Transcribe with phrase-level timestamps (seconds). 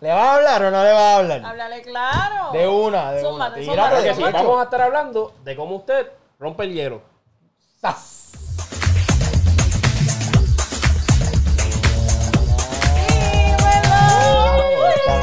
[0.00, 1.44] ¿Le vas a hablar o no le vas a hablar?
[1.44, 2.52] Háblale claro.
[2.52, 3.54] De una, de una.
[3.54, 7.02] Tírate zúmbate, de sí, vamos a estar hablando de cómo usted rompe el hielo.
[7.80, 8.20] ¡Zas!
[13.92, 15.20] ¿Qué está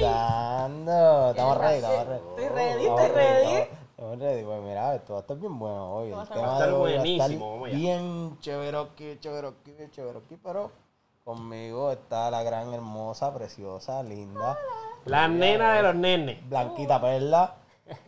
[0.00, 1.30] pasando?
[1.30, 2.20] Estamos ready, estamos ready.
[2.28, 3.52] Estoy ready, estoy ready.
[3.52, 4.44] estamos- ready.
[4.44, 6.10] Pues mira, esto va a estar bien bueno hoy.
[6.10, 6.40] Va El tema.
[6.42, 7.76] Va a estar va buenísimo, vamos allá.
[7.78, 10.70] Bien chéveroqui, chéveroqui, chéveroqui, pero
[11.24, 14.58] conmigo está la gran, hermosa, preciosa, linda,
[15.04, 16.48] La nena de los nenes.
[16.48, 17.54] Blanquita Perla,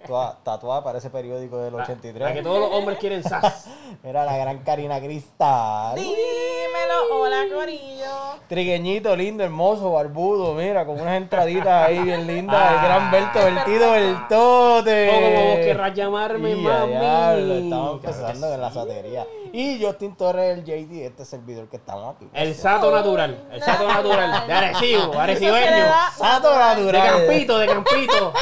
[0.06, 2.22] toda- tatuada para ese periódico del La, 83.
[2.28, 3.66] la que todos los hombres quieren sas.
[4.02, 5.94] Mira la gran Karina Cristal.
[5.96, 8.34] Dímelo, hola Corillo.
[8.48, 12.72] Trigueñito, lindo, hermoso, barbudo, mira, con unas entraditas ahí bien lindas.
[12.74, 15.08] el gran Berto Vertido Bertote.
[15.08, 16.90] O como vos querrás llamarme, Y mami.
[16.92, 19.26] diablo, estamos empezando con la satería.
[19.52, 22.28] Y Justin Torres, el JD, este servidor que estamos aquí.
[22.34, 23.44] El sato natural.
[23.52, 24.46] El sato natural.
[24.46, 25.84] De Arecibo, arecibeño.
[26.16, 27.08] Sato De natural.
[27.26, 28.32] campito, de campito.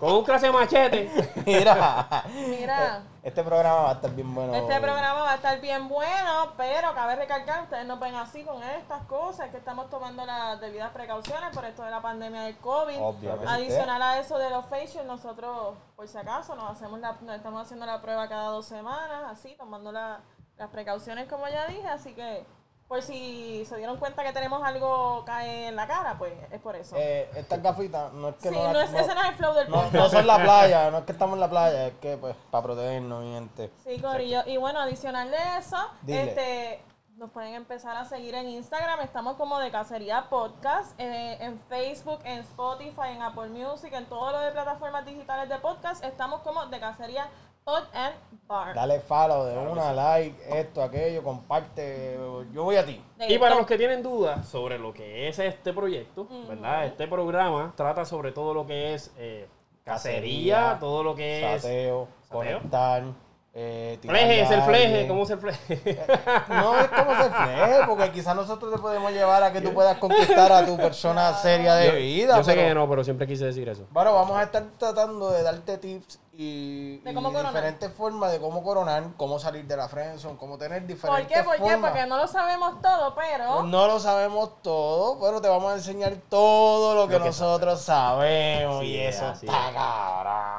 [0.00, 1.10] Con un clase machete.
[1.46, 2.24] Mira.
[2.48, 3.02] Mira.
[3.22, 4.54] Este programa va a estar bien bueno.
[4.54, 8.62] Este programa va a estar bien bueno, pero cabe recalcar, ustedes nos ven así con
[8.62, 12.98] estas cosas, que estamos tomando las debidas precauciones por esto de la pandemia del COVID.
[12.98, 13.46] Obviamente.
[13.46, 17.60] Adicional a eso de los facials, nosotros, por si acaso, nos hacemos la, nos estamos
[17.60, 20.20] haciendo la prueba cada dos semanas, así, tomando la-
[20.56, 22.46] las precauciones como ya dije, así que
[22.90, 26.74] por si se dieron cuenta que tenemos algo cae en la cara, pues es por
[26.74, 26.96] eso.
[26.98, 29.54] Eh, estas gafitas, no es que sí, no, no, es, ese no es el flow
[29.54, 29.94] del no, podcast.
[29.94, 32.64] no son la playa, no es que estamos en la playa, es que pues para
[32.64, 33.70] protegernos, mi gente.
[33.84, 34.42] Sí, Corillo.
[34.44, 36.22] Y bueno, adicional de eso, Dile.
[36.24, 36.82] este
[37.14, 39.02] nos pueden empezar a seguir en Instagram.
[39.02, 40.98] Estamos como de Cacería Podcast.
[40.98, 45.58] eh, en Facebook, en Spotify, en Apple Music, en todo lo de plataformas digitales de
[45.58, 46.02] podcast.
[46.02, 47.28] Estamos como de Cacería
[47.70, 48.14] Pod and
[48.48, 48.74] Bar.
[48.74, 52.18] Dale follow de una, like, esto, aquello, comparte.
[52.52, 53.00] Yo voy a ti.
[53.28, 56.86] Y para los que tienen dudas sobre lo que es este proyecto, ¿verdad?
[56.86, 59.46] Este programa trata sobre todo lo que es eh,
[59.84, 61.62] cacería, Cacería, todo lo que es...
[61.62, 63.04] Sateo, conectar.
[63.52, 65.08] Eh, Fleje, es el fleje, alguien.
[65.08, 66.06] ¿cómo es el fleje?
[66.48, 69.98] No es como se fleje, porque quizás nosotros te podemos llevar a que tú puedas
[69.98, 72.36] conquistar a tu persona seria de vida.
[72.36, 73.88] Yo sé pero- que no, pero siempre quise decir eso.
[73.90, 79.02] Bueno, vamos a estar tratando de darte tips y, De diferentes formas de cómo coronar,
[79.16, 81.42] cómo salir de la friendzone, cómo tener ¿Por diferentes qué?
[81.42, 81.76] ¿Por qué?
[81.76, 83.64] Porque no lo sabemos todo, pero...
[83.64, 87.82] No lo sabemos todo, pero te vamos a enseñar todo lo que, Lo que nosotros
[87.82, 88.80] sabemos.
[88.80, 89.74] Sí, y eso está es.
[89.74, 90.49] cabrón.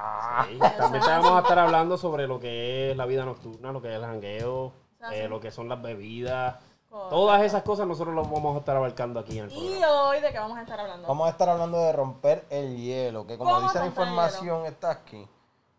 [0.78, 3.90] También te vamos a estar hablando sobre lo que es la vida nocturna, lo que
[3.90, 4.74] es el jangueo,
[5.12, 6.56] eh, lo que son las bebidas.
[6.90, 7.09] Correcto.
[7.16, 10.02] Todas esas cosas nosotros las vamos a estar abarcando aquí en el Y programa.
[10.09, 11.07] hoy, ¿de qué vamos a estar hablando?
[11.07, 14.91] Vamos a estar hablando de romper el hielo, que como ¿Cómo dice la información está
[14.91, 15.25] aquí.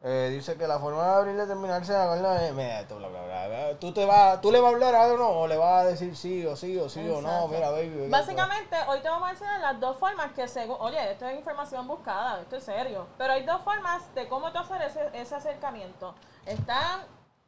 [0.05, 3.07] Eh, dice que la forma de abrir y terminarse de acuerdo es- mira, esto, bla,
[3.09, 3.79] bla, bla, bla.
[3.79, 6.17] Tú, te vas, tú le vas a hablar a no, o le vas a decir
[6.17, 8.09] sí o sí o sí o no, mira, baby.
[8.11, 11.87] Básicamente, hoy te vamos a enseñar las dos formas que según, oye, esto es información
[11.87, 16.17] buscada, esto es serio, pero hay dos formas de cómo tú hacer ese, ese acercamiento.
[16.47, 17.03] Están,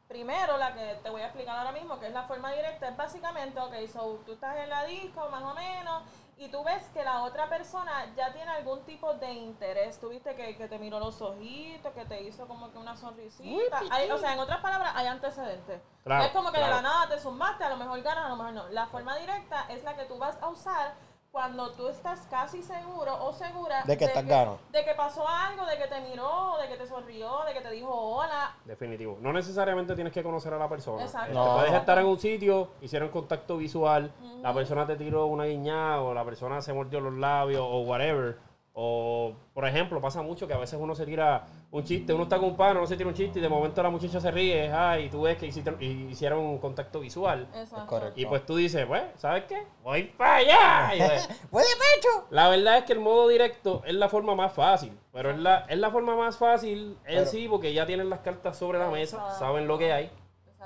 [0.07, 2.97] primero, la que te voy a explicar ahora mismo, que es la forma directa, es
[2.97, 6.03] básicamente, ok, so, tú estás en la disco, más o menos,
[6.37, 9.99] y tú ves que la otra persona ya tiene algún tipo de interés.
[10.01, 13.79] Tú viste que, que te miró los ojitos, que te hizo como que una sonrisita.
[13.91, 15.81] Hay- o sea, en otras palabras, hay antecedentes.
[16.03, 18.37] Claro, es como que de la nada te zumbaste, a lo mejor ganas, a lo
[18.37, 18.69] mejor no.
[18.71, 20.95] La forma directa es la que tú vas a usar
[21.35, 24.59] cuando tú estás casi seguro o segura De que estás que, gano.
[24.71, 27.73] de que pasó algo, de que te miró, de que te sonrió, de que te
[27.73, 28.55] dijo hola.
[28.65, 29.19] Definitivo.
[29.21, 31.03] No necesariamente tienes que conocer a la persona.
[31.03, 31.33] Exacto.
[31.33, 31.57] Este, No.
[31.57, 34.13] Puedes estar en un sitio, hicieron contacto visual,
[34.43, 38.39] la persona te tiró una guiñada o la persona se mordió los labios o whatever.
[38.77, 42.39] O, por ejemplo, pasa mucho que a veces uno se tira un chiste, uno está
[42.39, 44.69] con un pano, uno se tira un chiste y de momento la muchacha se ríe,
[44.73, 47.47] ay, y tú ves que hiciste- y hicieron un contacto visual.
[47.55, 48.11] Exacto.
[48.17, 49.63] Y pues tú dices, pues, ¿sabes qué?
[49.85, 50.95] Voy para allá.
[50.97, 52.27] Y pues, ¡Puede pecho!
[52.31, 55.67] la verdad es que el modo directo es la forma más fácil, pero es la,
[55.69, 58.91] es la forma más fácil en Pero- sí porque ya tienen las cartas sobre la
[58.91, 60.11] mesa, saben lo que hay.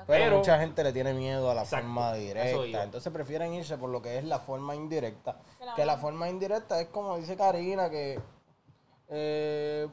[0.07, 2.83] Pero, Pero- mucha gente le tiene miedo a la Exacto, forma directa.
[2.83, 5.37] Entonces prefieren irse por lo que es la forma indirecta.
[5.57, 5.75] Claro.
[5.75, 8.19] Que la forma indirecta es como dice Karina, que
[9.09, 9.87] eh,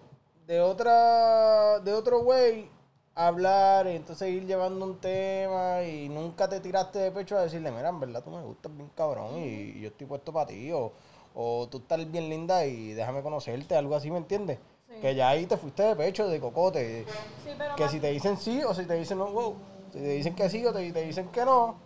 [0.46, 2.68] de otra, de otro güey
[3.14, 7.70] hablar y entonces ir llevando un tema y nunca te tiraste de pecho a decirle,
[7.70, 10.70] mira, en verdad tú me gustas bien cabrón y, y yo estoy puesto para ti
[10.72, 10.92] o,
[11.34, 14.58] o tú estás bien linda y déjame conocerte, algo así, ¿me entiendes?
[14.88, 15.00] Sí.
[15.00, 17.04] Que ya ahí te fuiste de pecho, de cocote.
[17.42, 19.56] Sí, pero Que si te dicen sí o si te dicen no, wow.
[19.92, 21.78] Si te dicen que sí o te, te dicen que no,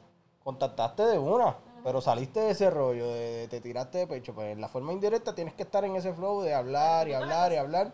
[0.43, 1.57] contactaste de una.
[1.83, 4.35] Pero saliste de ese rollo, de, de- te tiraste de pecho.
[4.35, 7.53] Pues en la forma indirecta tienes que estar en ese flow de hablar y hablar
[7.53, 7.93] y hablar.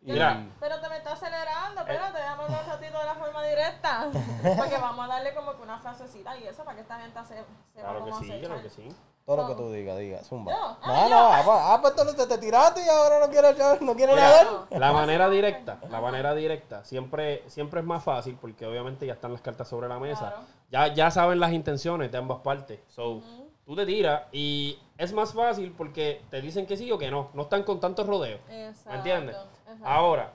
[0.00, 0.46] Y- Mira.
[0.60, 4.10] Pero te me está acelerando, espérate, déjame hablar un ratito de la forma directa.
[4.56, 7.34] Porque vamos a darle como que una frasecita y eso para que esta gente se,
[7.34, 8.46] sepa Claro que cómo sí, acechar.
[8.46, 8.88] claro que sí.
[9.28, 10.54] Todo lo que tú digas, diga, zumba.
[10.56, 11.08] Ah, No, yo.
[11.10, 14.16] no, ah, pues, ah, pues entonces te, te tiraste y ahora no quieres, no quieres
[14.16, 14.46] nadar.
[14.70, 19.32] La manera directa, la manera directa, siempre, siempre es más fácil porque obviamente ya están
[19.32, 20.30] las cartas sobre la mesa.
[20.30, 20.46] Claro.
[20.88, 22.80] Ya, ya saben las intenciones de ambas partes.
[22.88, 23.20] So,
[23.66, 27.28] tú te tiras y es más fácil porque te dicen que sí o que no.
[27.34, 28.40] No están con tantos rodeos.
[28.48, 28.90] Exacto.
[28.92, 29.36] ¿Me entiendes?
[29.36, 29.84] exacto.
[29.86, 30.32] Ahora,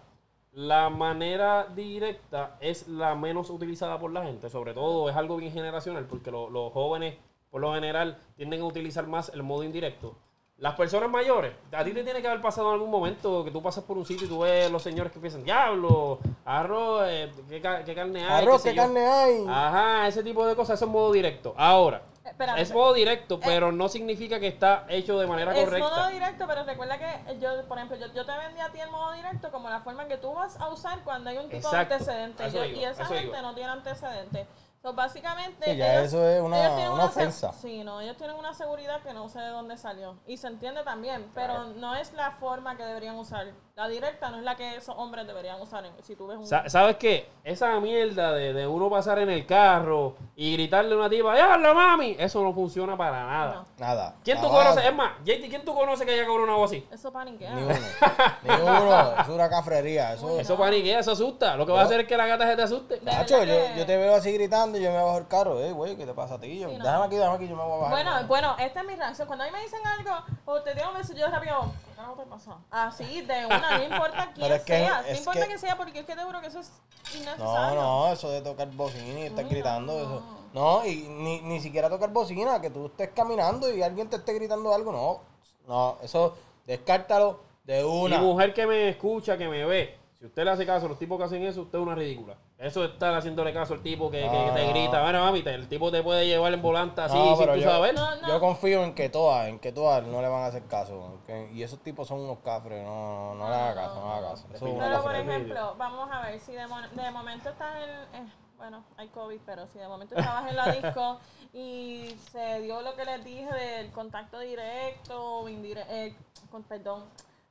[0.52, 4.52] la manera directa es la menos utilizada por la gente.
[4.52, 7.16] Sobre todo es algo bien generacional porque lo- los jóvenes,
[7.54, 10.16] por lo general, tienden a utilizar más el modo indirecto.
[10.58, 13.62] Las personas mayores, a ti te tiene que haber pasado en algún momento que tú
[13.62, 17.62] pasas por un sitio y tú ves los señores que piensan, diablo, arroz, eh, ¿qué,
[17.62, 18.42] ca- qué carne hay?
[18.44, 18.82] Arroz, qué yo".
[18.82, 19.46] carne hay.
[19.48, 21.54] Ajá, ese tipo de cosas, eso es modo directo.
[21.56, 25.90] Ahora, Eh, es modo directo, pero no significa que está hecho de manera Es correcta.
[25.90, 28.90] modo directo, pero recuerda que yo, por ejemplo, yo, yo te vendí a ti el
[28.90, 31.90] modo directo como la forma que tú vas a usar cuando hay un tipo Exacto,
[31.90, 32.52] de antecedente.
[32.52, 33.42] Yo- iba, y esa gente iba.
[33.42, 34.48] no tiene antecedentes.
[34.84, 35.72] So, básicamente.
[35.72, 37.54] Sí, ya eso es una- ellos tienen una ofensa.
[37.54, 40.18] Sí, no, ellos tienen una seguridad que no sé de dónde salió.
[40.28, 43.48] Y se entiende también, pero no es la forma que deberían usar.
[43.76, 45.86] La directa no es la que esos hombres deberían usar.
[45.86, 46.46] en- si tú ves un.
[46.46, 47.30] Sa- ¿Sabes qué?
[47.46, 51.74] Esa mierda de, de uno pasar en el carro y gritarle a una tipa, ¡Diablo,
[51.74, 52.16] mami!
[52.20, 53.54] Eso no funciona para nada.
[53.56, 53.66] No.
[53.78, 54.16] Nada.
[54.24, 54.64] ¿Quién tú Nada.
[54.66, 54.84] conoces?
[54.86, 56.86] Es más, JT, ¿quién tú conoces que haya coronado así?
[56.92, 57.56] Eso paniquea.
[57.56, 57.74] Ni uno.
[58.44, 59.22] Ni uno.
[59.22, 60.14] Es una cafrería.
[60.14, 61.56] Eso, Eso paniquea, eso asusta.
[61.56, 63.00] Lo que va a hacer es que la gata se te asuste.
[63.02, 65.60] Nacho, yo, yo te veo así gritando y yo me bajo el carro.
[65.60, 66.60] Eh, güey, ¿qué te pasa a ti?
[66.60, 66.84] Yo, Sí, no.
[66.84, 67.90] Déjame aquí, déjame aquí, yo me voy a bajar.
[67.92, 69.28] Bueno, bueno, esta es mi reacción.
[69.28, 70.12] Cuando a mí me dicen algo
[70.46, 72.58] o te digo un beso, yo rápido, ¿qué carajo te pasa?
[72.72, 75.78] Así, de una, no importa quién Pero es que- sea, no importa que- quién sea,
[75.78, 76.72] porque es que te juro que eso es
[77.14, 77.82] No, innecesario.
[77.82, 80.00] no, eso de tocar bocina y estar Ay, gritando, no.
[80.02, 80.24] eso.
[80.54, 84.34] No, y ni, ni siquiera tocar bocina, que tú estés caminando y alguien te esté
[84.34, 85.20] gritando algo, no.
[85.68, 86.36] No, eso,
[86.68, 88.20] descártalo de Y una.
[88.20, 91.18] mujer que me escucha, que me ve, si usted le hace caso a los tipos
[91.18, 92.38] que hacen eso, usted es una ridícula.
[92.58, 94.70] Eso es estar haciéndole caso al tipo que, que- que te Ah.
[94.70, 95.02] grita.
[95.02, 97.60] Bueno, mami, te- el tipo te puede llevar en volante así No, sin pero tú
[97.60, 97.94] yo, saber.
[97.94, 98.28] No, no.
[98.30, 101.20] yo confío en que todas, en que todas no le van a hacer caso.
[101.28, 104.18] que- y esos tipos son unos cafres, no, no, no le haga caso, no le
[104.20, 104.48] haga caso.
[104.54, 105.36] Eso es una Pero por cafrería.
[105.36, 107.90] ejemplo, vamos a ver, si de, mo- de momento estás en,
[108.24, 111.20] eh, bueno, hay COVID, pero si de momento estabas en la disco
[111.54, 117.04] y se dio lo que les dije del contacto directo o indirecto, con, perdón,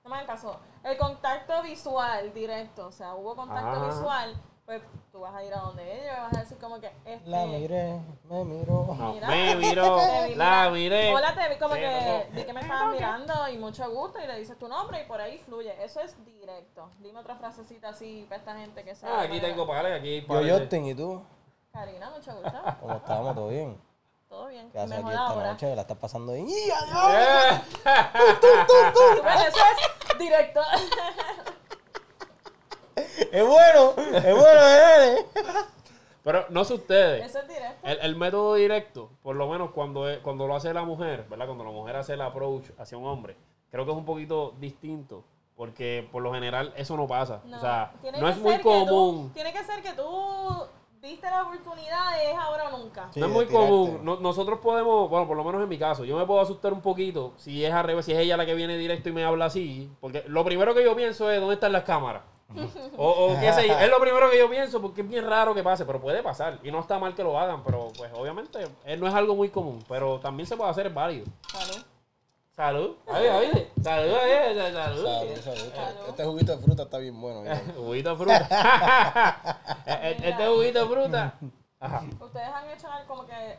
[0.04, 3.87] no me hagan caso, el contacto visual directo, o sea, hubo contacto Ah.
[3.87, 4.34] visual,
[4.66, 4.82] pues
[5.12, 7.46] tú vas a ir a donde ella y vas a decir como que, este, La
[7.46, 8.87] miré, me miró.
[8.99, 9.28] No, Mira.
[9.28, 10.70] me miró, vi, la mira.
[10.70, 11.14] miré.
[11.14, 12.34] Hola, te vi como que tocó.
[12.37, 15.20] vi que me estabas mirando y mucho gusto y le dices tu nombre y por
[15.20, 15.72] ahí fluye.
[15.84, 16.88] Eso es directo.
[17.00, 19.12] Dime otra frasecita así para esta gente que sabe.
[19.16, 21.22] Ah, aquí tengo pares, aquí hay Yo, Justin, ¿y tú?
[21.72, 22.58] Karina, mucho gusto.
[22.81, 23.34] ¿Cómo estamos?
[23.34, 23.81] ¿Todo bien?
[24.32, 24.70] Todo bien.
[24.73, 25.52] ¿Qué haces aquí esta ahora.
[25.52, 25.76] noche?
[25.76, 26.49] ¿La estás pasando bien?
[26.49, 27.61] ¡Y adiós!
[28.40, 29.58] Tú ves, Eso
[30.12, 30.61] es directo.
[33.31, 35.26] Es bueno, es bueno, eh.
[36.25, 37.26] Pero no sé ustedes.
[37.26, 37.87] Eso es directo.
[37.87, 41.46] El, el método directo, por lo menos cuando, es- cuando lo hace la mujer, ¿verdad?
[41.46, 43.37] Cuando la mujer hace el approach hacia un hombre,
[43.70, 45.25] creo que es un poquito distinto.
[45.56, 47.43] Porque por lo general eso no pasa.
[47.55, 49.31] o sea, no es muy tú- común.
[49.34, 50.67] tiene que ser que tú
[51.02, 53.08] viste la oportunidad, es ahora o nunca.
[53.12, 53.69] Sí, no es muy tirarte.
[53.69, 54.00] común.
[54.04, 56.81] No- nosotros podemos, bueno, por lo menos en mi caso, yo me puedo asustar un
[56.81, 59.46] poquito si es al revés, si es ella la que viene directo y me habla
[59.46, 59.90] así.
[60.00, 62.22] Porque lo primero que yo pienso es dónde están las cámaras.
[62.99, 63.78] o, o qué sé yo.
[63.78, 66.58] Es lo primero que yo pienso porque es bien raro que pase, pero puede pasar.
[66.62, 69.48] Y no está mal que lo hagan, pero pues obviamente eh, no es algo muy
[69.48, 69.82] común.
[69.88, 71.26] Pero también se puede hacer, es válido.
[71.50, 71.82] Salud.
[72.54, 72.96] Salud.
[73.06, 73.72] Ahí, ahí.
[73.82, 75.04] Salud, ahí, salud.
[75.04, 75.72] Salud, salud.
[75.75, 76.08] Salud.
[76.08, 77.43] Este juguito de fruta está bien bueno.
[77.77, 79.58] Juguito de fruta.
[79.86, 81.34] Eh, eh, este juguito de fruta.
[81.81, 82.05] Ajá.
[82.20, 83.58] Ustedes han hecho algo como que.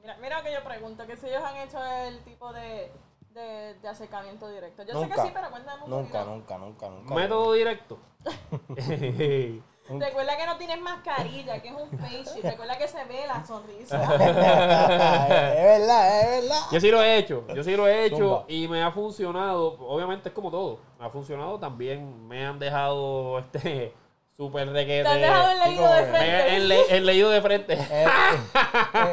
[0.00, 2.90] Mira, mira que yo pregunto, que si ellos han hecho el tipo de,
[3.30, 4.82] de, de acercamiento directo.
[4.84, 5.14] Yo sé Nunca.
[5.14, 6.34] que sí, pero cuéntame un Nunca, poquito.
[6.34, 7.14] nunca, nunca, nunca.
[7.14, 7.98] Método directo.
[9.90, 12.42] Recuerda que no tienes mascarilla, que es un face.
[12.42, 14.02] Recuerda que se ve la sonrisa.
[14.12, 16.60] es verdad, es verdad.
[16.72, 18.44] Yo sí lo he hecho, yo sí lo he hecho Zumba.
[18.48, 19.76] y me ha funcionado.
[19.80, 22.26] Obviamente es como todo, me ha funcionado también.
[22.28, 23.92] Me han dejado este
[24.36, 25.02] súper requete.
[25.04, 26.96] Te han dejado el leído de que- frente.
[26.96, 27.78] en leído de frente.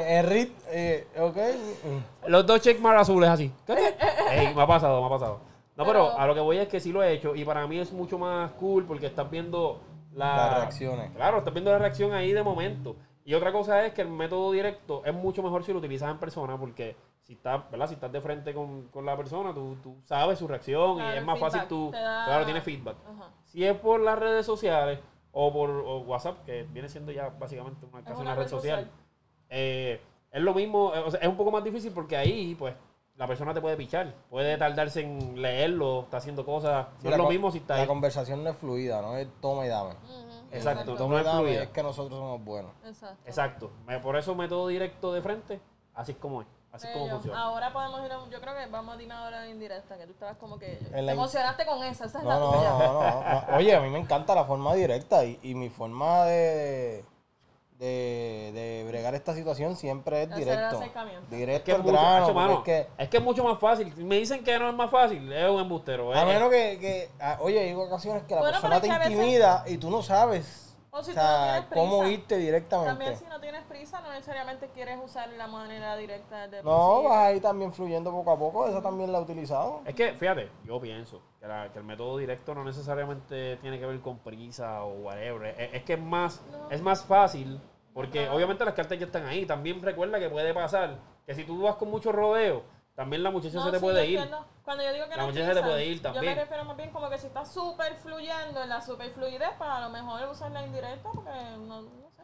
[0.08, 1.38] Eh, rit, eh, ok.
[2.28, 3.52] Los dos checkmarks azules así.
[3.68, 5.40] Ey, me ha pasado, me ha pasado.
[5.76, 7.66] No, pero, Pero- a lo que voy es que sí lo he hecho y para
[7.68, 9.82] mí es mucho más cool porque estás viendo
[10.16, 11.12] la- Las reacciones.
[11.16, 12.96] Claro, estás viendo la reacción ahí de momento.
[13.24, 16.20] Y otra cosa es que el método directo es mucho mejor si lo utilizas en
[16.20, 17.88] persona porque si estás, ¿verdad?
[17.88, 21.18] Si estás de frente con, con la persona, tú, tú sabes su reacción Claro, y
[21.18, 22.98] es más fácil tú, da- claro, tienes feedback.
[23.46, 25.00] Si es por las redes sociales
[25.32, 28.50] o por o WhatsApp, que viene siendo ya básicamente una, casi una una, red red
[28.50, 28.92] social, social.
[29.50, 30.00] eh,
[30.32, 32.76] es lo mismo, eh, o sea, es un poco más difícil porque ahí, pues,
[33.18, 37.18] la persona te puede pichar, puede tardarse en leerlo, está haciendo cosas, Sí, no es
[37.18, 37.88] lo mismo si está La ahí.
[37.88, 39.96] conversación no es fluida, no es toma y dame.
[40.52, 41.64] Exacto, El no toma y es dame fluida.
[41.64, 42.72] es que nosotros somos buenos.
[42.86, 43.22] Exacto.
[43.26, 45.62] Exacto, Me- por eso método directo de frente,
[45.94, 47.42] así es como es, Así es como funciona.
[47.42, 50.06] Ahora podemos ir a un, yo creo que vamos a dime ahora la indirecta, que
[50.08, 52.70] tú estabas como que En te emocionaste con esa, esa es No, la no, tuya.
[52.70, 53.56] no, no, no.
[53.58, 57.06] Oye, a mí me encanta la forma directa y, y mi forma de,
[57.80, 60.78] de, de bregar esta situación siempre es directo.
[60.78, 61.24] acercamiento.
[61.32, 63.60] Es Directo que es al mucho, grano, mano, es que es que es mucho más
[63.60, 63.94] fácil.
[63.98, 66.14] Me dicen que no es más fácil, es un embustero.
[66.14, 68.94] a es- menos que, que ah, oye, hay ocasiones que la Bueno, persona te que
[68.94, 70.65] a veces- intimida y tú no sabes
[70.98, 72.14] O si o tú no sea, tienes cómo prisa.
[72.14, 72.90] irte directamente.
[72.90, 77.18] También si no tienes prisa, no necesariamente quieres usar la manera directa el No, vas
[77.18, 79.82] a ir también fluyendo poco a poco, esa también la he utilizado.
[79.86, 83.86] Es que, fíjate, yo pienso que, la- que el método directo no necesariamente tiene que
[83.86, 85.60] ver con prisa o whatever.
[85.60, 87.60] Es, es que es más, es más fácil,
[87.94, 89.46] porque obviamente las cartas ya están ahí.
[89.46, 92.64] También recuerda que puede pasar que si tú vas con mucho rodeo,
[92.96, 94.18] también la muchacha No, se te sí, puede yo ir.
[94.20, 94.46] entiendo.
[94.64, 96.36] Cuando yo digo que La muchacha se te puede ir Yo también.
[96.36, 99.70] me refiero más bien como que si está súper fluyendo en la super fluidez, pues
[99.70, 102.24] a lo mejor usar la indirecta porque no, no sé.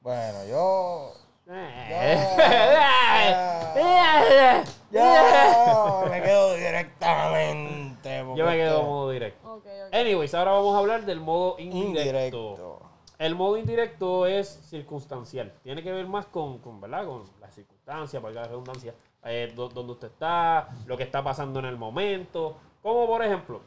[0.00, 1.12] Bueno, yo.
[1.46, 1.52] Yo
[4.92, 8.24] Yo me quedo directamente.
[8.24, 9.62] porque me quedo que- modo directo.
[9.92, 11.98] Anyways, ahora vamos a hablar del modo indirecto.
[11.98, 12.80] indirecto.
[13.18, 15.52] El modo indirecto es circunstancial.
[15.62, 17.04] Tiene que ver más con, con ¿verdad?
[17.06, 21.66] Con las circunstancias, valga la redundancia, eh, donde usted está, lo que está pasando en
[21.66, 22.56] el momento.
[22.82, 23.60] Como por ejemplo,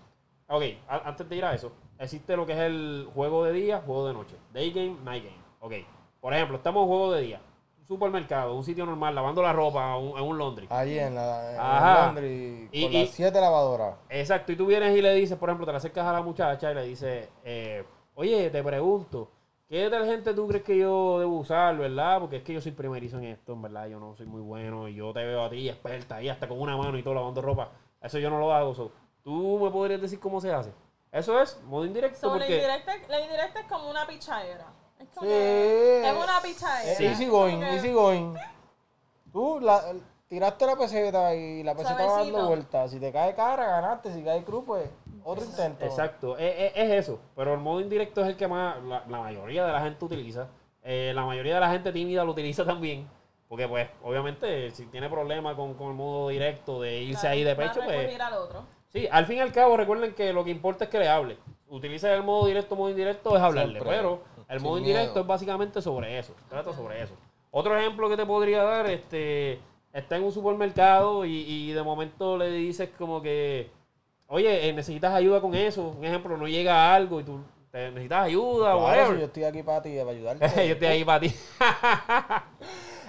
[0.48, 3.82] ok, a- antes de ir a eso, existe lo que es el juego de día,
[3.86, 4.36] juego de noche.
[4.54, 5.38] Day game, night game.
[5.60, 5.74] Ok,
[6.20, 7.42] por ejemplo, estamos en juego de día.
[7.80, 10.68] Un supermercado, un sitio normal, lavando la ropa, un- en un laundry.
[10.70, 12.06] Allí en la en Ajá.
[12.08, 13.96] Londres, Y- con y- las siete lavadoras.
[14.10, 16.72] Exacto, y tú vienes y le dices, por ejemplo, te le acercas a la muchacha
[16.72, 17.84] y le dices, eh,
[18.16, 19.30] oye, te pregunto,
[19.74, 22.20] ¿qué detergente tú crees que yo debo usar, verdad?
[22.20, 24.88] Porque es que yo soy primerizo en esto, en verdad, yo no soy muy bueno
[24.88, 27.42] y yo te veo a ti experta ahí hasta con una mano y todo lavando
[27.42, 27.72] ropa.
[28.00, 28.92] Eso yo no lo hago, so.
[29.24, 30.72] ¿tú me podrías decir cómo se hace?
[31.12, 32.53] Eso es modo indirecto So, la, porque...
[32.53, 34.68] indirecta, la indirecta es como una pichadera.
[35.00, 35.36] Es como Sí.
[35.36, 36.96] es una pichadera.
[36.96, 37.06] Sí.
[37.08, 38.36] Easy going, que- easy going.
[39.32, 39.82] Tú la,
[40.27, 42.92] tiraste la peseta y la peseta va dando vueltas.
[42.92, 44.13] Si te cae cara, ganaste.
[44.13, 44.88] Si cae cruz, pues
[45.24, 45.84] otro intento.
[45.86, 47.20] Exacto, es, es- es eso.
[47.36, 50.48] Pero el modo indirecto es el que más la, la mayoría de la gente utiliza.
[50.84, 53.08] Eh, la mayoría de la gente tímida lo utiliza también.
[53.48, 57.44] Porque, pues, obviamente, si tiene problemas con, con el modo directo de irse Claro, ahí
[57.44, 58.20] de pecho, pues.
[58.20, 58.63] al otro.
[58.88, 61.38] Sí, al fin y al cabo, recuerden que lo que importa es que le hable.
[61.68, 63.74] Utiliza el modo directo, modo indirecto es hablarle.
[63.80, 63.96] Siempre.
[63.96, 65.22] Pero el Sin modo indirecto miedo.
[65.22, 66.34] es básicamente sobre eso.
[66.50, 67.13] Trata sobre eso.
[67.51, 69.60] Otro ejemplo que te podría dar, este,
[69.94, 73.70] está en un supermercado y, y de momento le dices como que,
[74.27, 75.89] oye, eh, necesitas ayuda con eso.
[75.98, 77.39] Un ejemplo, no llega algo y tú
[77.72, 79.20] te necesitas ayuda o Claro, si whatever.
[79.20, 80.48] yo estoy aquí para ti, para ayudarte.
[80.68, 81.36] yo estoy ahí para ti.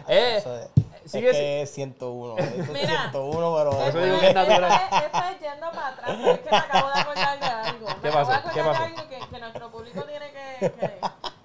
[0.06, 0.68] Eh, Eso es,
[1.10, 2.36] sigue es que es 101.
[2.38, 3.10] Eso es Mira.
[3.10, 4.72] 101, pero Eso digo es, que es natural.
[4.72, 7.46] esto es- esto es yendo para atrás, pero es que me acabo de acordar de
[7.46, 7.86] algo.
[7.88, 8.30] Me ¿Qué acabo pasó?
[8.30, 8.82] de acordar ¿Qué de pasó?
[8.84, 10.72] algo que, que nuestro público tiene que,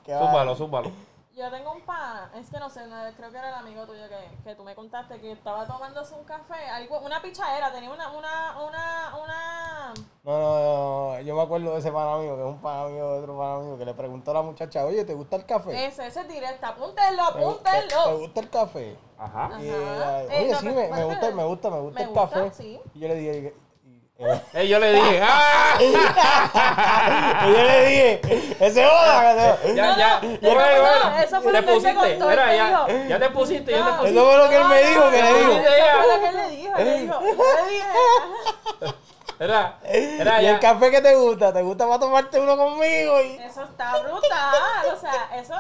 [0.06, 0.92] que- zúmbalo, zúmbalo.
[2.36, 2.82] Es que no sé,
[3.18, 6.24] creo que era el amigo tuyo que, que tú me contaste que estaba tomándose un
[6.24, 9.94] café, algo, una pichadera, tenía una, una, una, una...
[10.24, 13.12] No, no, no, yo me acuerdo de ese pana mío, que es un pana mío
[13.14, 15.88] de otro pana mío, que le preguntó a la muchacha, oye, ¿te gusta el café?
[15.88, 18.20] Ese, ese es directo, apúntenlo, ¿Te, te- te apúntenlo.
[18.20, 18.98] gusta el café?
[19.18, 19.50] Ajá.
[19.62, 20.24] Y Ajá.
[20.24, 22.52] Eh, oye, no, sí, me, me gusta, me gusta, me gusta me el café.
[22.54, 22.80] sí.
[22.94, 23.56] Y yo le dije,
[24.54, 25.78] eh, yo le dije, ¡ah!
[25.80, 28.22] y yo le dije,
[28.60, 28.82] ese se-
[29.76, 30.20] Ya, No, ya.
[30.22, 31.18] no, Bueno, no, bueno.
[31.24, 31.96] eso fue te lo que pusiste.
[31.96, 32.88] contó, Mira, te ya, dijo.
[33.08, 34.10] ya te pusiste, ya te pusiste.
[34.20, 35.52] Eso fue lo que él me dijo, que le no, digo.
[35.52, 37.28] Eso fue lo que él le dijo, él le dijo, yo
[37.66, 37.86] le dije,
[39.40, 40.52] Era, era y ya.
[40.52, 43.22] el café que te gusta, ¿te gusta para tomarte uno conmigo?
[43.22, 43.38] Y...
[43.42, 45.56] eso está brutal, o sea, eso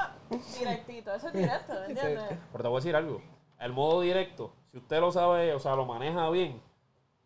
[0.59, 2.23] directito, eso es directo, ¿entiendes?
[2.51, 3.21] Pero te voy a decir algo.
[3.57, 6.61] El modo directo, si usted lo sabe, o sea, lo maneja bien,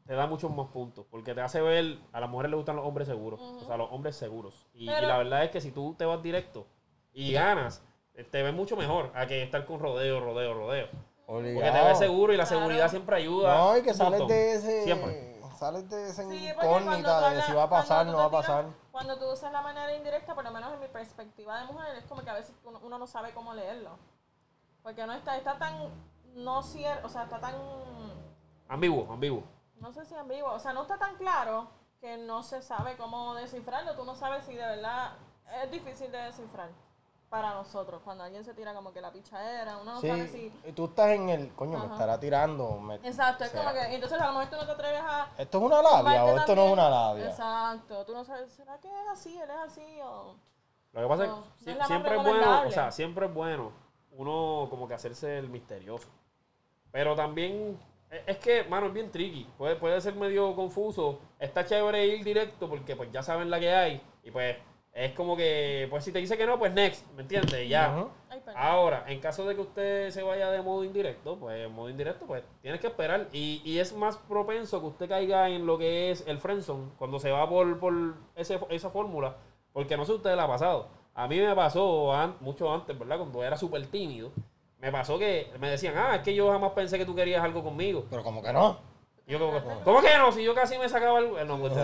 [0.06, 1.06] te da muchos más puntos.
[1.10, 3.40] Porque te hace ver, a las mujeres les gustan los hombres seguros.
[3.40, 4.66] O sea, los hombres seguros.
[4.74, 6.68] Y, la verdad es que si tú te vas directo
[7.14, 7.82] y ganas,
[8.32, 10.88] te ves mucho mejor a que estar con rodeo, rodeo, rodeo.
[11.26, 12.60] Porque te ves seguro y la Claro.
[12.60, 13.58] seguridad siempre ayuda.
[13.58, 14.28] No, y que sales montón.
[14.28, 14.84] de ese...
[14.84, 15.34] Siempre.
[15.58, 18.66] Sales de esa Sí, incógnita de si va a pasar, no va a pasar.
[18.92, 22.04] Cuando tú usas la manera indirecta, por lo menos en mi perspectiva de mujer, es
[22.06, 23.92] como que a veces uno, uno no sabe cómo leerlo.
[24.82, 25.90] Porque no está, está tan,
[26.36, 27.54] no cierto, o sea, está tan,
[28.68, 29.44] Ambiguo, ambiguo.
[29.84, 31.68] No sé si ambiguo, o sea, no está tan claro
[32.00, 33.96] que no se sabe cómo descifrarlo.
[33.96, 35.12] Tú no sabes si de verdad
[35.62, 36.70] es difícil de descifrar
[37.30, 38.02] para nosotros.
[38.04, 40.70] Cuando alguien se tira como que la pichadera, uno no sabe Sí, si...
[40.70, 41.54] y tú estás en el...
[41.54, 41.94] Coño, me Ajá.
[41.96, 42.80] estará tirando.
[42.80, 45.28] me- Exacto, es como que, entonces a lo mejor tú no te atreves a...
[45.38, 47.26] ¿Esto es una labia o esto no es una labia?
[47.30, 49.38] Exacto, tú no sabes, ¿será que es así?
[49.38, 50.00] ¿Él es así?
[50.02, 50.36] O...
[50.94, 53.72] Lo que pasa No, es que siempre es bueno, o sea, siempre es bueno
[54.12, 56.08] uno como que hacerse el misterioso.
[56.92, 57.78] Pero también
[58.26, 59.48] es que, mano, es bien tricky.
[59.58, 61.20] Puede, puede ser medio confuso.
[61.40, 64.02] Está chévere ir directo porque pues ya saben la que hay.
[64.24, 64.56] Y pues
[64.94, 67.68] es como que, pues si te dice que no, pues next, ¿me entiendes?
[67.68, 67.88] Ya.
[67.90, 68.10] Perdón.
[68.56, 72.26] Ahora, en caso de que usted se vaya de modo indirecto, pues en modo indirecto,
[72.26, 73.28] pues tienes que esperar.
[73.32, 77.20] Y, y es más propenso que usted caiga en lo que es el friendzone cuando
[77.20, 77.94] se va por, por
[78.36, 79.36] ese- esa fórmula.
[79.72, 80.88] Porque no sé si a usted le ha pasado.
[81.16, 83.18] A mí me pasó an- mucho antes, ¿verdad?
[83.18, 84.32] Cuando era súper tímido.
[84.84, 87.64] Me pasó que me decían, ah, es que yo jamás pensé que tú querías algo
[87.64, 88.04] conmigo.
[88.10, 88.78] Pero como que no.
[89.26, 90.30] Yo como, que, ¿cómo que no?
[90.34, 91.48] Si yo casi me sacaba el...
[91.48, 91.80] No, pues, ¿Qué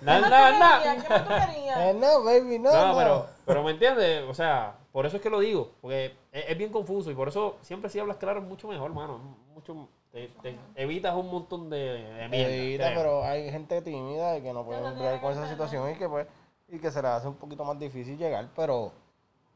[0.00, 0.78] na, más na, tú na.
[0.78, 1.04] querías?
[1.04, 1.78] ¿Qué más tú querías?
[1.80, 2.72] Eh, no, baby, no.
[2.72, 2.96] No, no.
[2.96, 6.56] pero, pero me entiendes, o sea, por eso es que lo digo, porque es, es
[6.56, 9.20] bien confuso y por eso siempre si hablas claro es mucho mejor, mano.
[9.52, 14.42] Mucho, te, te evitas un montón de, de mierda, Evita, pero hay gente tímida y
[14.42, 16.26] que no puede tiene con esa situación y que pues
[16.68, 18.92] y que se le hace un poquito más difícil llegar, pero o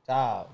[0.03, 0.47] sea,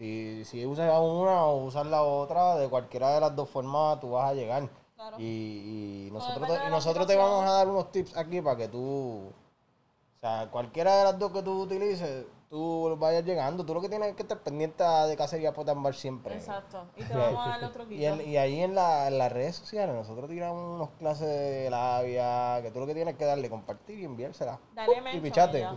[0.00, 4.12] si, si usas una o usas la otra, de cualquiera de las dos formas tú
[4.12, 4.66] vas a llegar.
[4.96, 5.16] Claro.
[5.18, 8.68] Y, y nosotros, te, y nosotros te vamos a dar unos tips aquí para que
[8.68, 13.64] tú, o sea, cualquiera de las dos que tú utilices, tú vayas llegando.
[13.64, 16.34] Tú lo que tienes es que estar pendiente de cacería potambar siempre.
[16.34, 16.84] Exacto.
[16.96, 19.56] Y te vamos a dar otro Y, en- y ahí en, la- en las redes
[19.56, 23.98] sociales nosotros tiramos unos clases de labia, que tú lo que tienes que darle, compartir
[24.00, 24.58] y enviársela.
[24.74, 25.58] Dale y pichate.
[25.58, 25.76] y ya.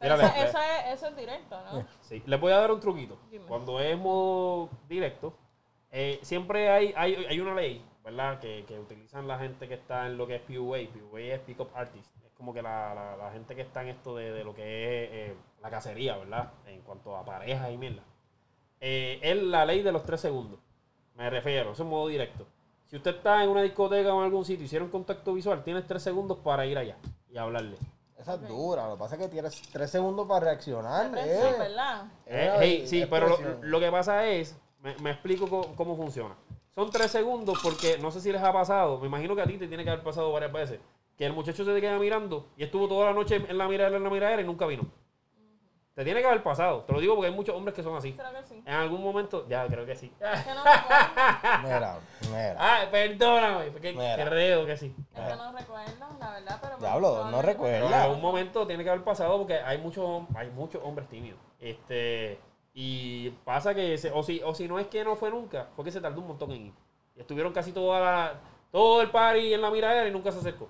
[0.00, 1.84] Mira, eso, eso es, eso es directo, ¿no?
[2.00, 3.18] Sí, les voy a dar un truquito.
[3.30, 3.46] Dime.
[3.46, 5.34] Cuando es modo directo,
[5.90, 8.38] eh, siempre hay, hay, hay una ley, ¿verdad?
[8.38, 10.78] Que, que utilizan la gente que está en lo que es PUA.
[10.92, 12.14] PUA es Pick Up Artist.
[12.24, 14.62] Es como que la, la- la gente que está en esto de, de lo que
[14.62, 16.52] es eh, la cacería, ¿verdad?
[16.66, 18.02] En cuanto a parejas y mierda.
[18.80, 20.60] Eh, es la ley de los tres segundos.
[21.16, 22.46] Me refiero, eso es modo directo.
[22.86, 25.86] Si usted está en una discoteca o en algún sitio y hicieron contacto visual, tienes
[25.86, 26.96] tres segundos para ir allá
[27.28, 27.76] y hablarle.
[28.18, 31.10] Esa es dura, lo que pasa es que tienes tres segundos para reaccionar.
[31.14, 31.54] Sí, eh.
[31.58, 32.04] ¿verdad?
[32.26, 36.34] Eh, Eh, hey, sí, pero lo, que pasa es, me, me explico co- cómo, funciona.
[36.74, 39.56] Son tres segundos porque no sé si les ha pasado, me imagino que a ti
[39.56, 40.80] te tiene que haber pasado varias veces,
[41.16, 43.96] que el muchacho se te queda mirando y estuvo toda la noche en la miradera,
[43.96, 44.82] en la miradera y nunca vino.
[45.98, 48.12] Te tiene que haber pasado, te lo digo porque hay muchos hombres que son así.
[48.12, 48.62] Creo que sí.
[48.64, 50.12] En algún momento, ya creo que sí.
[50.20, 51.58] Es que no recuerdo.
[51.64, 51.98] Mira,
[52.30, 52.56] mira.
[52.56, 54.14] Ah, perdóname, porque Mira.
[54.24, 54.94] creo que sí.
[55.12, 56.76] Es que no recuerdo, la verdad, pero...
[56.76, 57.88] Diablo, no recuerdo.
[57.88, 61.40] En algún momento tiene que haber pasado porque hay muchos hay muchos hombres tímidos.
[61.58, 62.38] Este,
[62.74, 65.84] y pasa que, se- o, si, o si no es que no fue nunca, fue
[65.84, 66.72] que se tardó un montón en ir.
[67.16, 68.34] Y estuvieron casi toda la,
[68.70, 70.68] todo el party en la miradera y nunca se acercó.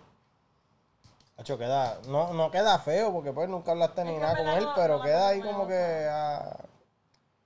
[1.38, 4.48] Hacho, queda, no, no queda feo porque pues nunca hablaste ni Es que nada con
[4.48, 6.56] él, pero queda ahí como que, ah,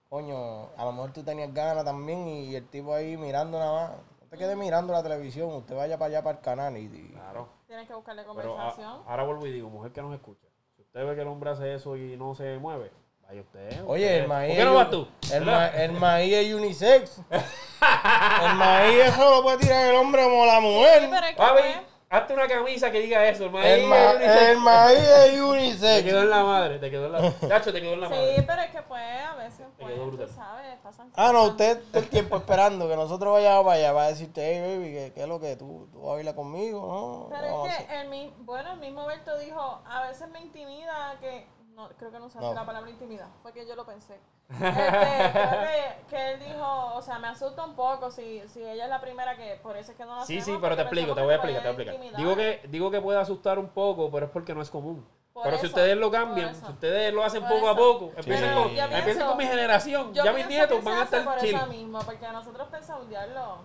[0.08, 3.90] coño, a lo mejor tú tenías ganas también y el tipo ahí mirando nada más.
[4.22, 7.12] No te quedes mirando la televisión, usted vaya para allá para el canal y, y-
[7.12, 7.48] Claro.
[7.66, 9.02] Tienes que buscarle Pero a- conversación.
[9.06, 11.74] ahora vuelvo y digo, mujer que nos escucha, si usted ve que el hombre hace
[11.74, 12.90] eso y no se mueve,
[13.28, 13.84] vaya usted.
[13.86, 14.50] Oye, usted- el maíz.
[14.54, 15.08] ¿Por qué no vas tú?
[15.32, 17.18] El, el maíz es unisex.
[17.30, 21.08] el maíz eso lo puede tirar el hombre como la Sí, mujer.
[21.10, 21.76] pero es que Papi, pues,
[22.12, 24.42] hazte una camisa que diga eso, el maíz El, ma- es unisex.
[24.50, 26.02] el maíz es Te unisex.
[26.04, 28.36] quedó en la madre, te quedó en la Chacho, te quedó en la madre.
[28.36, 31.80] Sí, pero es que pues a veces pues, quedó tú sabes, pasan Ah, no, usted
[31.90, 33.92] todo el tiempo esperando que nosotros vayamos para allá.
[33.92, 36.34] Va a decirte, hey, baby, ¿qué, qué es lo que tú, tú vas a bailar
[36.34, 36.80] conmigo?
[36.80, 41.16] No, Pero es que el mi- bueno, el mismo Berto dijo, a veces me intimida
[41.20, 42.54] que, no, creo que no usaste No.
[42.54, 44.18] la palabra intimida, fue que yo lo pensé.
[44.50, 48.84] Este, creo que, que él dijo, o sea, me asusta un poco si, si ella
[48.84, 50.82] es la primera que, por eso es que no lo Sí, hacemos, sí, pero te
[50.82, 52.16] explico, te voy a explicar, te voy a explicar.
[52.20, 55.06] Digo que, digo que puede asustar un poco, pero es porque no es común.
[55.32, 57.76] Por pero si eso, ustedes lo cambian, si ustedes lo hacen poco a eso.
[57.76, 61.38] poco, empiecen, Pero con, empiecen con mi generación, ya mis nietos van a estar por
[61.38, 61.54] chill.
[61.56, 63.56] eso mismo, porque nosotros pensamos, diablo,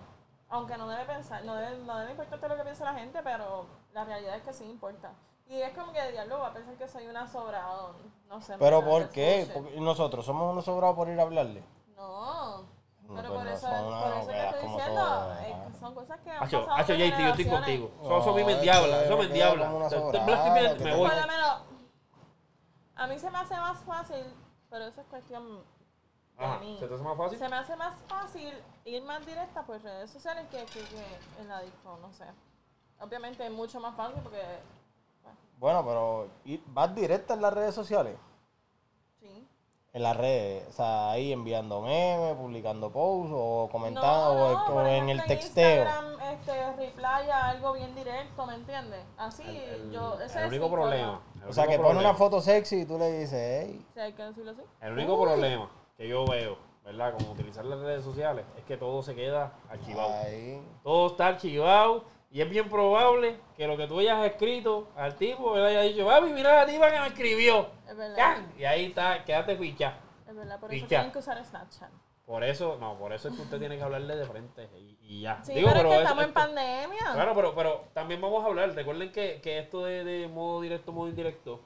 [0.48, 3.66] aunque no debe pensar, no debe, no debe importarte lo que piensa la gente, pero
[3.92, 5.12] la realidad es que sí importa.
[5.48, 7.94] Y es como que diablo va a pensar que soy una sobrado,
[8.28, 8.56] no sé.
[8.58, 9.48] Pero ¿por qué?
[9.52, 11.64] Porque nosotros somos unos sobrados por ir a hablarle.
[11.96, 12.78] No.
[13.08, 15.94] No, Pero pues por no eso, por no eso que estoy diciendo, son, eh, son
[15.94, 17.90] cosas que han pasado hacho, por JT, yo estoy contigo.
[18.02, 19.68] Eso, eso a mí me endiabla, es eso me endiabla.
[19.68, 21.08] me voy.
[21.08, 21.62] Por lo menos,
[22.96, 24.24] a mí se me hace más fácil,
[24.68, 25.64] pero eso es cuestión
[26.36, 26.76] de Ajá, mí.
[26.78, 27.38] ¿Se te hace más fácil?
[27.38, 31.48] Se me hace más fácil ir más directa por redes sociales que, que, que en
[31.48, 32.24] la disco, no sé.
[33.00, 34.42] Obviamente es mucho más fácil porque,
[35.58, 38.16] Bueno, pero ir- vas directa en las redes sociales.
[39.20, 39.46] sí.
[39.92, 44.62] En las redes, o sea, ahí enviando memes, publicando posts o comentando No, o, no,
[44.64, 45.82] o por en el texteo.
[45.84, 49.00] Instagram, este, reply a algo bien directo, ¿me entiendes?
[49.16, 51.20] Así, El, yo, ese el único problema.
[51.42, 54.12] el O sea, que pone una foto sexy y tú le dices, hey, Si hay
[54.12, 54.62] que decirlo así.
[54.82, 57.14] El único problema que yo veo, ¿verdad?
[57.18, 60.12] Como utilizar las redes sociales, es que todo se queda archivado.
[60.12, 60.62] ahí.
[60.84, 65.56] Todo está archivado y es bien probable que lo que tú hayas escrito al tipo
[65.56, 67.68] él haya dicho, papi, mira la tipa que me escribió.
[67.88, 68.38] Es verdad.
[68.58, 69.94] Y ahí está, quédate ficha.
[70.28, 71.90] Es verdad, por eso tienen que usar Snapchat.
[72.26, 75.20] Por eso, no, por eso es que usted tiene que hablarle de frente y, y
[75.22, 75.42] ya.
[75.42, 77.12] Sí, Digo, pero, es que estamos en pandemia.
[77.14, 78.74] Claro, pero, pero también vamos a hablar.
[78.74, 81.62] Recuerden que, que esto de, de modo directo, modo indirecto,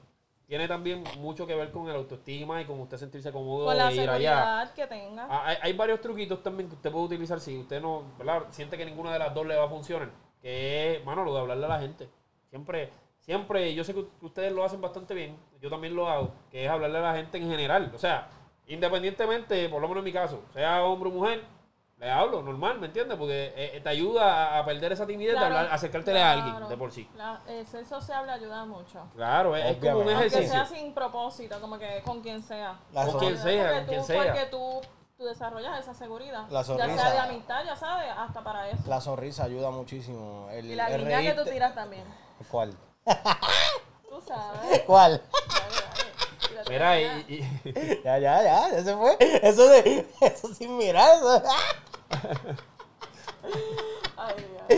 [0.47, 3.89] tiene también mucho que ver con el autoestima y con usted sentirse cómodo Con la
[3.89, 4.13] de ir allá.
[4.13, 5.27] seguridad que tenga.
[5.29, 8.43] Ah, Hay, hay varios truquitos también que usted puede utilizar si usted no, ¿verdad?
[8.51, 10.11] Siente que ninguna de las dos le va a funcionar.
[10.43, 12.09] Que es, mano, lo de hablarle a la gente.
[12.49, 16.65] Siempre, siempre, yo sé que ustedes lo hacen bastante bien, yo también lo hago, que
[16.65, 17.89] es hablarle a la gente en general.
[17.95, 18.27] O sea,
[18.67, 21.43] independientemente, por lo menos en mi caso, sea hombre o mujer,
[21.97, 23.17] le hablo, normal, ¿me entiendes?
[23.17, 26.75] Porque eh, te ayuda a, perder esa timidez Claro, de hablar, acercártele a alguien de
[26.75, 27.07] por sí.
[27.15, 28.99] La- el ser sociable ayuda mucho.
[29.15, 30.49] Claro, es, es como un ejercicio.
[30.49, 32.77] sea sin propósito, como que con quien sea.
[32.91, 34.23] La Con quien sea, con quien tú- sea.
[34.23, 34.81] Porque tú,
[35.23, 36.45] tú desarrollas esa seguridad.
[36.49, 36.97] La ya sonrisa.
[37.01, 38.83] sea de amistad, ya sabes, hasta para eso.
[38.87, 40.49] La sonrisa ayuda muchísimo.
[40.51, 42.03] El, y la el guiña que tú reírte- tiras también.
[42.51, 42.75] ¿Cuál?
[44.09, 44.81] Tú sabes.
[44.85, 45.21] ¿Cuál?
[46.69, 49.17] Mira, y, y- Ya, ya, ya, ya se fue.
[49.19, 51.41] Eso de, eso sin mirar, eso.
[54.17, 54.35] Ay,
[54.69, 54.77] ay.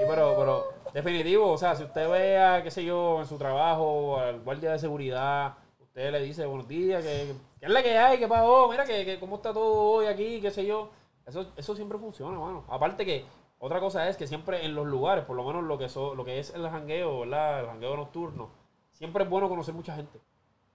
[0.00, 4.18] y pero, pero, definitivo, o sea, si usted vea, qué sé yo, en su trabajo,
[4.18, 8.18] al guardia de seguridad, usted le dice buenos días, que, que es la que hay,
[8.18, 10.90] que pasó, mira, que, que cómo está todo hoy aquí, qué sé yo.
[11.24, 12.62] Eso, eso siempre funciona, mano.
[12.68, 13.24] Aparte que,
[13.58, 16.26] otra cosa es que siempre en los lugares, por lo menos lo que, so- lo
[16.26, 17.60] que es el jangueo, ¿verdad?
[17.60, 18.50] El jangueo nocturno,
[18.92, 20.20] siempre es bueno conocer mucha gente.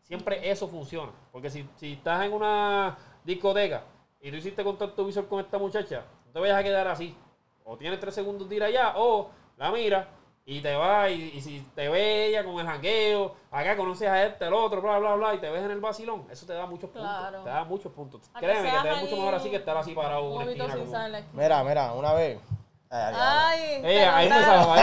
[0.02, 1.12] Siempre eso funciona.
[1.32, 3.84] Porque si, si estás en una discoteca
[4.20, 7.16] y tú hiciste contacto visual con esta muchacha, no te vayas a quedar así.
[7.66, 10.10] O tienes tres segundos de ir allá, o la mira
[10.52, 11.10] y te va.
[11.10, 14.82] Y, y si te ve ella con el jangueo, acá conoces a este, el otro,
[14.82, 17.10] bla, bla, bla, y te ves en el vacilón, eso te da muchos puntos.
[17.10, 17.44] Claro.
[17.44, 18.22] Te da muchos puntos.
[18.34, 20.74] A Créeme que te da mucho mejor así que estar así parado Un una esquina.
[20.74, 21.18] sin como-.
[21.34, 22.40] Mira, mira, una vez.
[22.92, 24.76] Ay, ay, Ay, Ella, ahí salva,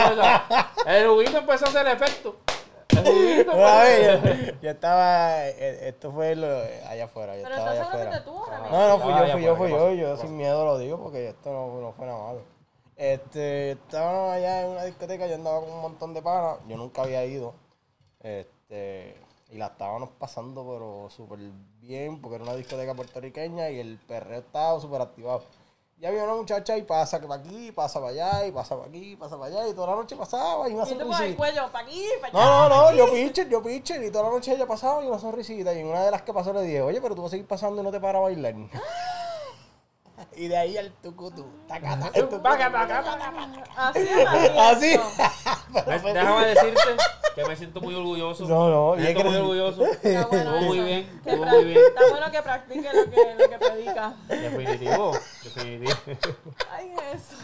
[0.86, 0.96] ahí.
[1.02, 2.36] El juguito empezó a hacer efecto.
[2.92, 6.46] Una empezó a vez, yo, yo estaba, eh, esto fue lo-
[6.88, 8.24] allá afuera, yo Pero estaba allá afuera.
[8.26, 10.22] una No, no, fui yo, fui yo, fui ¿qué yo, yo ¿Qué pasó?
[10.22, 12.42] sin miedo lo digo porque esto no, no fue nada malo.
[12.96, 17.02] Este, estábamos allá en una discoteca, yo andaba con un montón de panas, yo nunca
[17.02, 17.52] había ido,
[18.20, 19.14] este,
[19.50, 21.38] y la estábamos pasando pero súper
[21.78, 25.42] bien porque era una discoteca puertorriqueña y el perreo estaba súper activado.
[25.98, 29.16] Y había una muchacha y pasa para aquí, pasa para allá, y pasa para aquí,
[29.16, 31.36] pasa para allá, y toda la noche pasaba y una Y el sonrisita.
[31.36, 32.68] cuello, para aquí, para allá.
[32.68, 35.18] No, no, no, yo pitcher, yo pitcher, y toda la noche ella pasaba y una
[35.18, 35.72] sonrisita.
[35.72, 37.46] Y en una de las que pasó le dije, oye, pero tú vas a seguir
[37.46, 38.54] pasando y no te paras a bailar.
[40.36, 41.46] Y de ahí al tucutú.
[41.66, 42.42] Taca, taca, tucutú.
[42.42, 43.64] Taca, taca, taca.
[43.76, 44.26] Así es,
[44.58, 45.00] Así.
[46.12, 46.96] Déjame decirte
[47.34, 48.46] que me siento muy orgulloso.
[48.46, 49.84] No, no, me siento muy orgulloso.
[49.86, 51.78] Está bueno muy bien, muy bien.
[51.88, 54.14] Está bueno que practique lo que, lo que predica.
[54.28, 55.96] Definitivo, definitivo.
[56.70, 57.36] Ay, eso.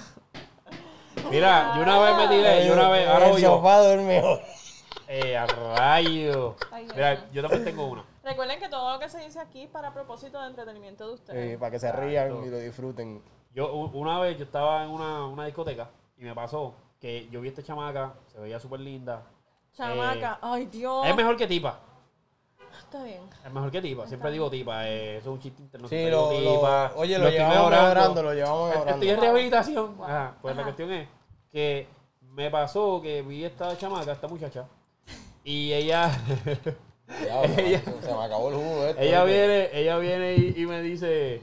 [1.30, 3.60] Mira, yo una vez me tiré, yo una vez, ahora El voy yo.
[3.60, 4.40] duerme hoy.
[5.08, 6.56] Eh, a rayo.
[6.70, 8.11] Ay, Mira, yo también tengo una.
[8.24, 11.50] Recuerden que todo lo que se dice aquí es para propósito de entretenimiento de ustedes.
[11.52, 13.22] Sí, para que se rían y lo disfruten.
[13.54, 17.48] Yo una vez yo estaba en una, una discoteca y me pasó que yo vi
[17.48, 19.22] a esta chamaca, se veía súper linda.
[19.72, 21.04] Chamaca, ay Dios.
[21.06, 21.80] Eh, Es mejor que tipa.
[22.78, 23.22] Está bien.
[23.44, 24.06] Es mejor que tipa.
[24.06, 24.88] Siempre digo tipa.
[24.88, 26.10] eh, eso es un chiste Sí, internacional.
[26.10, 26.92] lo, digo lo- tipa.
[26.96, 27.88] oye, lo, estoy llevamos mejorando.
[27.88, 28.92] mejorando, lo llevamos mejorando.
[28.94, 29.96] Estoy en rehabilitación.
[30.02, 31.08] Ajá, pues la cuestión es
[31.50, 31.88] que
[32.20, 34.66] me pasó que vi a esta chamaca, esta muchacha,
[35.44, 36.10] y ella,
[37.20, 39.00] Diablo, ella- se me acabó el jugo esto.
[39.02, 41.42] ella viene, ella viene y, y me dice,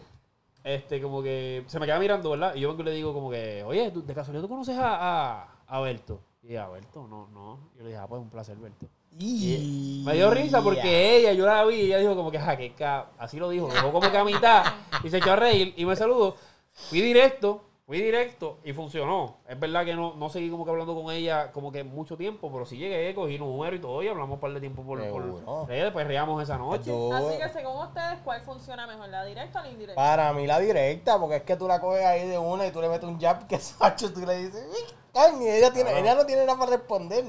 [0.63, 2.55] este, como que, se me queda mirando, ¿verdad?
[2.55, 5.41] Y yo vengo y le digo como que, oye, ¿tú- de casualidad tú conoces a,
[5.41, 6.19] a, a Berto?
[6.43, 7.59] Y ella, Berto, no, no.
[7.77, 8.87] Yo le dije, ah, pues un placer, Berto.
[9.19, 12.55] Y me dio risa porque ella, yo la vi y ella dijo como que, ja,
[12.55, 13.07] que ca-".
[13.17, 14.63] así lo dijo, lo dejó como que a mitad
[15.03, 16.35] y se echó a reír y me saludó.
[16.73, 19.37] Fui directo, fui directo y funcionó.
[19.47, 22.51] Es verdad que no, no seguí como que hablando con ella como que mucho tiempo,
[22.51, 25.03] pero sí llegué, cogí un número y todo y hablamos un par de tiempo por,
[25.09, 26.91] por redes, pues reíamos esa noche.
[27.11, 29.09] Así que según ustedes, ¿cuál funciona mejor?
[29.09, 29.95] ¿La directa o la indirecta?
[29.99, 32.79] Para mí la directa, porque es que tú la coges ahí de una y tú
[32.79, 36.05] le metes un jab que sacho, tú le dices, "Uy, coño", y ella, tiene, Claro.
[36.05, 37.25] ella no tiene nada para responder.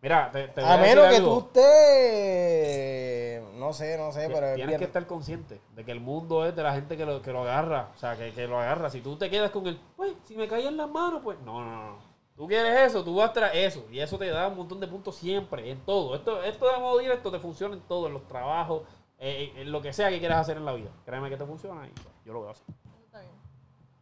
[0.00, 1.30] Mira, te, te voy A decir menos que algo.
[1.30, 5.92] tú estés, no sé, no sé, pero es Tienes bien- que estar consciente de que
[5.92, 7.90] el mundo es de la gente que lo, que lo agarra.
[7.94, 8.88] O sea, que, que lo agarra.
[8.90, 11.90] Si tú te quedas con el, pues, si me caen las manos, pues, no, no,
[11.90, 11.98] no.
[12.36, 13.84] Tú quieres eso, tú vas tras eso.
[13.90, 16.14] Y eso te da un montón de puntos siempre, en todo.
[16.14, 18.82] Esto, esto de modo directo te funciona en todo, en los trabajos,
[19.18, 20.90] eh, en, en lo que sea que quieras hacer en la vida.
[21.04, 21.92] Créeme que te funciona y
[22.24, 22.62] yo lo veo así.
[23.06, 23.32] Está bien.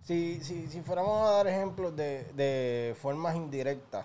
[0.02, 4.04] Si, si, si fuéramos a dar ejemplos de, de formas indirectas,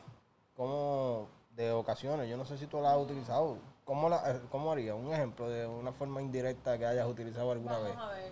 [0.56, 3.58] como de ocasiones, yo no sé si tú las has utilizado,
[3.92, 4.96] ¿cómo, la, eh, cómo harías?
[4.96, 7.94] Un ejemplo de una forma indirecta que hayas utilizado alguna vez.
[7.96, 8.32] Vamos a ver.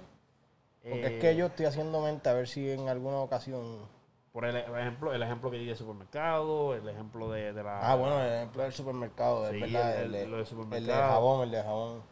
[0.82, 3.80] Porque Eh, es que yo estoy haciendo mente a ver si en alguna ocasión...
[4.32, 7.80] Por el, el ejemplo, el ejemplo que di de supermercado, el ejemplo de, de la...
[7.92, 11.10] Ah, bueno, el ejemplo del supermercado, es Sí, verdad, el- el, del el de supermercado.
[11.12, 12.04] jabón, el de jabón.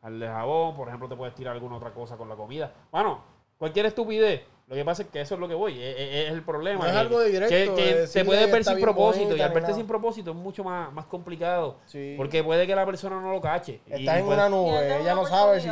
[0.00, 2.72] al de jabón, por ejemplo, te puedes tirar alguna otra cosa con la comida.
[2.90, 3.20] Bueno,
[3.58, 6.32] cualquier estupidez Lo que pasa es que eso es lo que voy, es, es- es
[6.32, 6.80] el problema.
[6.80, 8.82] No es que- algo directo, Que, de que decirle se puede que ver está sin
[8.82, 11.76] propósito y al verte sin propósito es mucho más, más complicado.
[11.86, 12.14] Sí.
[12.18, 13.80] Porque puede que la persona no lo cache.
[13.86, 15.70] y en una nube, ella no sabe si,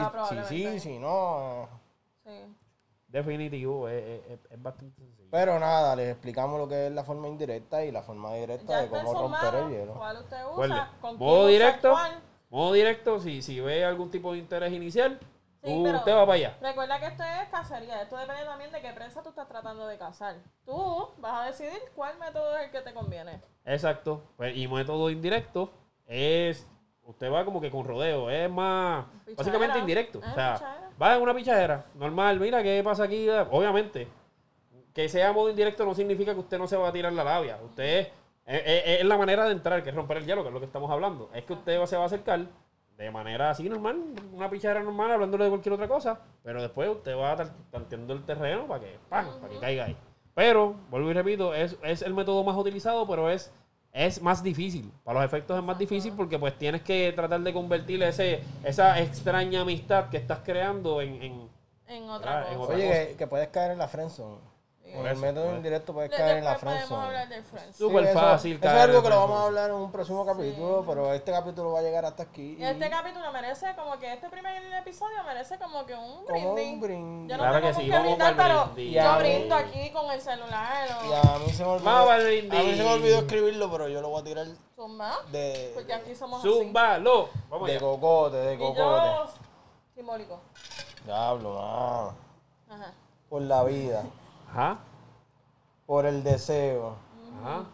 [0.49, 1.69] sí, si no.
[2.25, 2.33] Sí.
[3.09, 5.29] Definitivo, es, es- bastante sencillo.
[5.31, 8.79] Pero nada, les explicamos lo que es la forma indirecta y la forma directa Ya
[8.79, 9.95] de está cómo romper el hielo.
[9.95, 11.91] cuál usted ¿Cuál usa, con quién Modo usa directo.
[11.91, 12.21] cuál.
[12.49, 15.19] Modo directo, si, si ve algún tipo de interés inicial,
[15.67, 16.57] Sí, pero- usted va para allá.
[16.61, 18.03] Recuerda que esto es cacería.
[18.03, 20.37] Esto depende también de qué prensa tú estás tratando de cazar.
[20.65, 23.41] Tú vas a decidir cuál método es el que te conviene.
[23.65, 24.23] Exacto.
[24.37, 25.71] Pues, y método indirecto
[26.07, 26.67] es.
[27.05, 29.05] Usted va como que con rodeo, es más.
[29.25, 29.37] Pichadera.
[29.37, 30.21] Básicamente indirecto.
[30.25, 30.91] Ah, o sea, pichadera.
[31.01, 32.41] va en una pichadera, normal.
[32.41, 33.29] Mira qué pasa aquí.
[33.51, 34.09] Obviamente,
[34.93, 37.59] que sea modo indirecto no significa que usted no se va a tirar la labia.
[37.65, 38.09] Usted.
[38.45, 40.61] Es, es- es la manera de entrar, que es romper el hielo, que es lo
[40.61, 41.31] que estamos hablando.
[41.35, 42.41] Es que usted se va a acercar
[42.97, 46.19] de manera así normal, una pichadera normal, hablándole de cualquier otra cosa.
[46.43, 47.37] Pero después usted va
[47.71, 49.27] tanteando el terreno para que, ¡pam!
[49.41, 49.97] para que caiga ahí.
[50.35, 53.53] Pero, vuelvo y repito, es, es el método más utilizado, pero es,
[53.93, 54.91] es más difícil.
[55.05, 59.01] Para los efectos es más difícil porque pues tienes que tratar de convertir ese, esa
[59.01, 61.23] extraña amistad que estás creando en...
[61.23, 61.49] en-
[61.89, 62.63] En otra en cosa.
[62.65, 63.07] otra Oye, cosa.
[63.09, 64.39] que, que puedes caer en la friendzone.
[64.87, 65.57] Con Por el eso, método pues.
[65.57, 67.07] indirecto puedes De- caer en la podemos friendzone.
[67.07, 67.77] hablar del Friends.
[67.77, 70.85] Súper eso- fácil Eso es algo que lo vamos a hablar en un próximo capítulo,
[70.87, 72.57] pero este capítulo va a llegar hasta aquí.
[72.59, 76.73] y Este capítulo merece como que este primer episodio merece como que un como brindis.
[76.75, 77.31] un brindis.
[77.31, 78.87] Yo no Claro tengo que sí, brindar, pero brindis.
[78.95, 79.59] yo Ya, brindo eh.
[79.59, 81.85] aquí con el celular o Y a mí se me olvidó.
[81.91, 82.61] Vamos al brindis.
[82.61, 84.47] A mí se me olvidó escribirlo, pero yo lo voy a tirar
[84.77, 86.73] zumba, de, porque aquí somos así.
[86.73, 88.81] Vamos de cocote, de Y cocote.
[88.83, 89.27] yo,
[89.95, 90.41] simbólico.
[91.05, 92.15] Diablo, mano.
[92.71, 92.93] Ajá.
[93.29, 94.05] Por la vida,
[94.51, 94.79] Ajá.
[95.87, 96.97] por el deseo.
[97.43, 97.67] Ajá.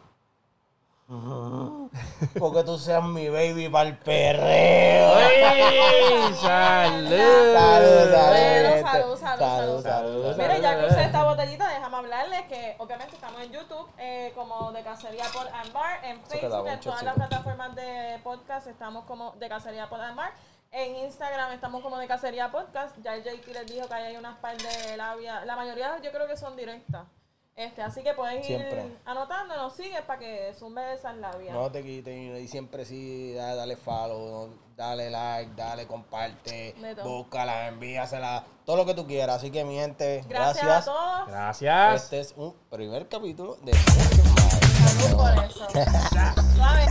[2.39, 5.19] Porque tú seas mi baby para el perreo.
[5.19, 6.35] ¡Ey!
[6.35, 7.53] ¡Salud!
[7.53, 9.83] Salud, salud, salud, salud.
[9.83, 10.37] salud.
[10.39, 14.73] Mire, ya que usé esta botellita, déjame hablarles que obviamente estamos en YouTube eh, como
[14.73, 19.49] de Cacería por Ambar, en Facebook, en todas las plataformas de podcast estamos como de
[19.51, 20.33] Cacería por Ambar.
[20.75, 22.97] En Instagram estamos como de Cacería Podcast.
[23.03, 25.45] Ya el JT les dijo que ahí hay unas par de labia.
[25.45, 27.07] La mayoría yo creo que son directas.
[27.55, 28.97] Este, así que pueden ir Siempre.
[29.05, 31.53] anotando, nos sigues para que zumbe esas labias.
[31.53, 38.43] No te quiten y siempre sí, dale, dale follow, dale like, dale comparte, búscala, envíasela,
[38.65, 39.37] todo lo que tú quieras.
[39.37, 40.89] Así que mi gente, Gracias, gracias.
[40.89, 41.29] a todos.
[41.29, 42.03] Gracias.
[42.05, 43.75] Este es un primer capítulo de.
[43.75, 45.69] Salud por eso.
[46.57, 46.87] Suave.